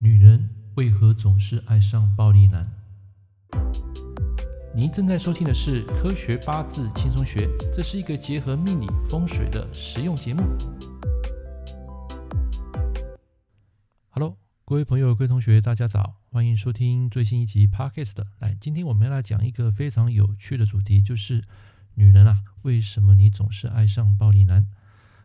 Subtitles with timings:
[0.00, 2.72] 女人为何总是爱上暴力男？
[4.72, 10.44] 您正在收听的是《科学八字轻松学》，这是一个结合命理风水的实用节目。
[14.10, 18.22] Hello，各位朋友、各位同学，大家早，欢迎收听最新一集 Podcast。
[18.38, 21.42] 来，今天我们要来讲一个非常有趣的主题，就是
[21.94, 24.68] 女人啊，为什么你总是爱上暴力男？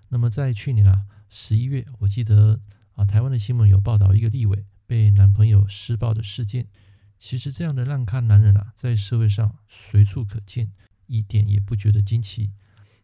[0.09, 2.61] 那么在去年啊十一月，我记得。
[2.95, 6.67] 啊，台湾的新闻有报道一个立委被男朋友施暴的事件。
[7.17, 10.71] 其实这样的烂咖男人啊，在社会上随处可见，
[11.07, 12.51] 一点也不觉得惊奇。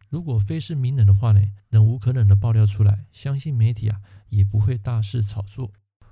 [0.10, 5.72] 如果非是名人的话呢，忍无可忍的爆料出来，相信媒体啊也不会大肆炒作。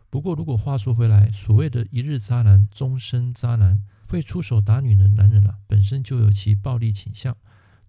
[0.10, 7.36] 不过，如果话说回来，所谓的一日渣男，终身渣男，会出手打女人的男人啊，本身就有其暴力倾向，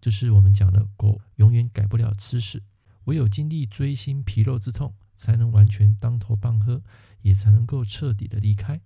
[0.01, 2.63] 就是我们讲的狗永远改不了吃屎，
[3.05, 4.95] 唯有经历锥心皮肉之痛。
[5.19, 6.83] 才能完全当头棒喝，
[7.21, 8.81] 也才能够彻底的离开。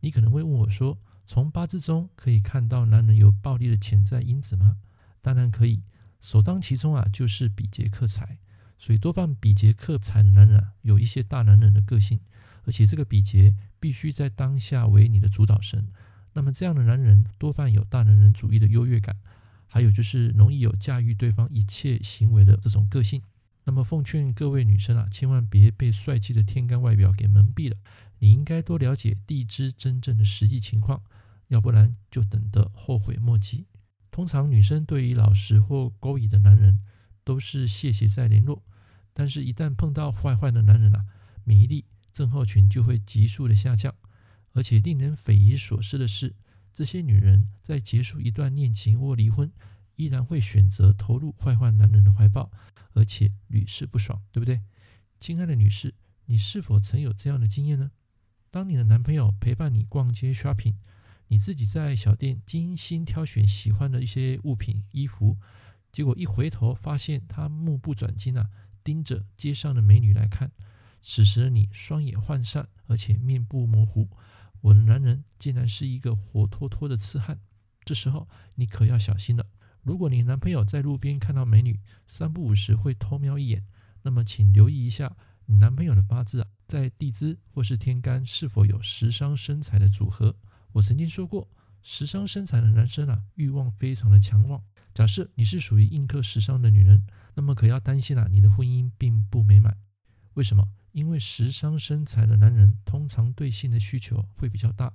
[0.00, 4.78] 你可能会问我说，从八字中可以看到男人有暴力的潜在因子吗？
[5.20, 5.82] 当然可以，
[6.20, 8.38] 首当其冲啊，就是比劫克财。
[8.78, 12.20] 所以多半比劫克财的男人啊，有一些大男人的个性，
[12.64, 15.88] 而且这个比劫必须在当下为你的主导神。
[16.34, 19.16] 那么这样的男人多半有大男人主义的优越感，
[19.66, 23.22] 还有就是容易有驾驭对方一切行为的这种个性。
[23.66, 27.76] 那么奉劝各位女生啊，千万别被帅气的天干外表给蒙蔽了。
[28.20, 31.02] 你应该多了解地支真正的实际情况，
[31.48, 33.66] 要不然就等得后悔莫及。
[34.08, 36.80] 通常女生对于老实或勾引的男人
[37.24, 38.62] 都是谢谢再联络，
[39.12, 41.04] 但是一旦碰到坏坏的男人啊，
[41.42, 43.92] 免疫力症候群就会急速的下降。
[44.52, 46.34] 而且令人匪夷所思的是，
[46.72, 49.52] 这些女人在结束一段恋情或离婚，
[49.96, 52.50] 依然会选择投入坏坏男人的怀抱，
[52.92, 54.62] 而且屡试不爽，对不对？
[55.18, 55.94] 亲爱的女士，
[56.26, 57.90] 你是否曾有这样的经验呢？
[58.50, 60.76] 当你的男朋友陪伴你逛街 shopping，
[61.28, 65.36] 你自己在小店精心挑选喜欢的一些物品、衣服，
[65.90, 68.48] 结果一回头发现他目不转睛啊，
[68.84, 70.52] 盯着街上的美女来看。
[71.02, 74.08] 此时的你双眼涣散，而且面部模糊，
[74.60, 77.40] 我的男人竟然是一个活脱脱的痴汉。
[77.84, 79.46] 这时候你可要小心了。
[79.86, 83.64] 如果你男朋友在路边看到美女，三不五时会偷瞄一眼，
[84.02, 90.34] 那么请留意一下你男朋友的八字啊，在地支或是天干是否有食伤生财的组合。
[90.72, 91.48] 我曾经说过，
[91.82, 94.60] 食伤生财的男生啊，欲望非常的强旺。
[94.92, 99.78] 假设你是属于印克食伤的女人，那么可要担心啊，你的婚姻并不美满。
[100.34, 100.68] 为什么？
[100.90, 104.92] 因为食伤生财的男人通常对性的需求会比较大。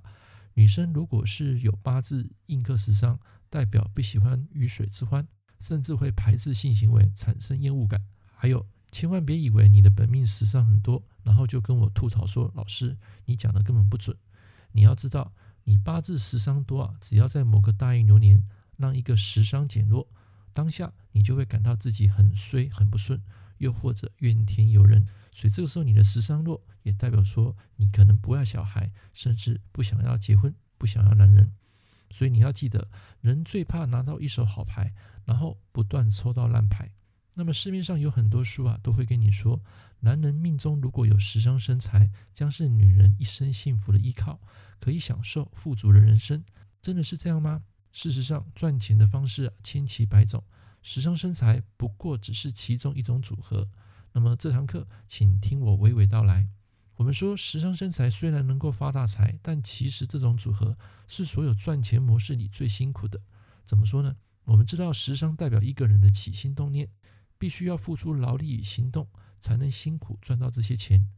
[0.52, 3.18] 女生如果是有八字印克食伤，
[3.52, 5.28] 代表不喜欢鱼水之欢，
[5.60, 8.02] 甚至会排斥性行为，产生厌恶感。
[8.34, 12.96] 还有，千万别以为你的本命食伤很多，然后就跟我吐槽说：“老师，
[13.26, 14.16] 你讲的根本不准。”
[14.72, 18.42] 你要知道，你八字食伤多啊，只要在某个大运流年
[18.78, 20.08] 让一个食伤减弱，
[20.54, 23.20] 当下你就会感到自己很衰、很不顺，
[23.58, 25.06] 又或者怨天尤人。
[25.30, 31.52] 所以这个时候你的食伤弱，也代表说你可能不爱小孩，甚至不想要结婚，不想要男人。
[32.12, 32.88] 所以你要记得，
[33.20, 36.92] 人最怕拿到一手好牌，然后不断抽到烂牌。
[37.34, 39.62] 那么市面上有很多书啊，都会跟你说，
[40.00, 44.38] 男人命中如果有十张生财，将是女人一生幸福的依靠，
[44.78, 46.44] 可以享受富足的人生。
[46.82, 47.62] 真的是这样吗？
[47.90, 50.44] 事实上，赚钱的方式啊，千奇百种，
[50.82, 53.70] 十张生财不过只是其中一种组合。
[54.12, 56.48] 那么这堂课，请听我娓娓道来。
[57.02, 63.20] 我们说，食伤生财虽然能够发大财，但其实这种组合是所有赚钱模式里最辛苦的。
[63.64, 64.14] 怎么说呢？
[64.44, 66.88] 我们知道，食伤代表一个人的起心动念，
[67.38, 69.08] 必须要付出劳力与行动，
[69.40, 71.08] 才能辛苦赚到这些钱。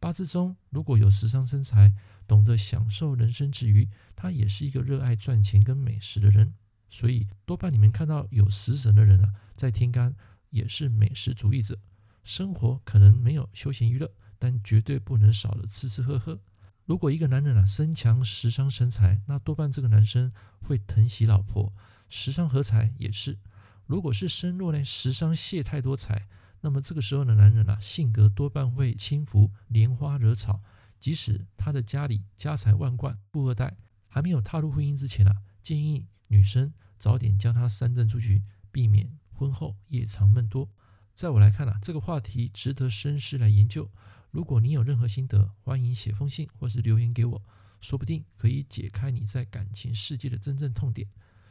[0.00, 1.92] 八字中如果有食伤生财，
[2.26, 6.54] 懂得享受人生之余，他也是一个热爱赚钱跟美食的人。
[6.88, 10.16] 所以，多半你们看到有食神的人啊，在天干
[10.48, 11.78] 也是美食主义者，
[12.22, 14.10] 生活可能没有休闲娱乐。
[14.38, 16.40] 但绝对不能少了吃吃喝喝。
[16.84, 21.72] 如果一个男人啊身强食伤生财，那多半这个男生会疼惜老婆。
[22.08, 23.38] 食伤合财也是。
[23.86, 26.28] 如果是身弱呢，食伤泄太多财，
[26.60, 30.62] 那么这个时候的男人啊，性格多半会轻浮、莲花惹草。
[31.00, 33.76] 即使他的家里家财万贯、富二代，
[34.08, 40.70] 还没有踏入婚姻之前啊，建议女生早点将他三振出去，避免婚后夜长梦多。
[41.14, 43.90] 在我来看啊，这个话题值得深思来研究。
[44.34, 47.42] 如果你有任何心得，欢迎写封信或是留言给我，
[47.80, 51.06] 说不定可以解开你在感情世界的真正痛点。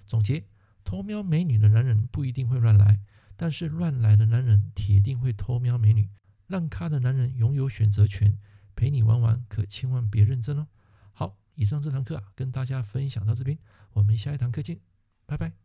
[0.06, 0.44] 总结：
[0.84, 3.00] 偷瞄美女的男人不一定会乱来，
[3.38, 6.10] 但是乱来的男人铁定会偷瞄美女。
[6.48, 8.38] 烂咖的男人拥有选择权，
[8.76, 10.68] 陪你玩玩，可千万别认真哦。
[11.14, 13.58] 好，以上这堂课啊，跟大家分享到这边，
[13.94, 14.82] 我们下一堂课见，
[15.26, 15.63] 拜拜。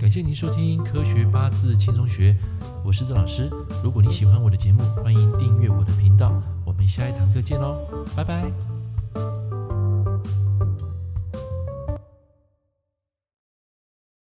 [0.00, 2.32] 感谢您收听《科学八字轻松学》，
[2.84, 3.50] 我是郑老师。
[3.84, 6.32] 如果你喜欢我的节目，欢迎订阅我的频道。
[6.64, 7.76] 我们下一堂课见喽，
[8.16, 8.79] 拜拜。